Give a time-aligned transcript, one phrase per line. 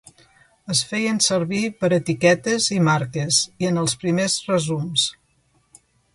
[0.75, 5.07] Es feien servir per a etiquetes i marques i en els primers resums.